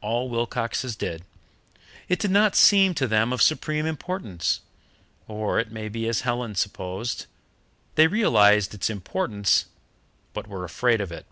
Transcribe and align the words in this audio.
All 0.00 0.28
Wilcoxes 0.28 0.96
did. 0.96 1.22
It 2.08 2.18
did 2.18 2.32
not 2.32 2.56
seem 2.56 2.94
to 2.94 3.06
them 3.06 3.32
of 3.32 3.40
supreme 3.40 3.86
importance. 3.86 4.58
Or 5.28 5.60
it 5.60 5.70
may 5.70 5.88
be 5.88 6.08
as 6.08 6.22
Helen 6.22 6.56
supposed: 6.56 7.26
they 7.94 8.08
realized 8.08 8.74
its 8.74 8.90
importance, 8.90 9.66
but 10.34 10.48
were 10.48 10.64
afraid 10.64 11.00
of 11.00 11.12
it. 11.12 11.26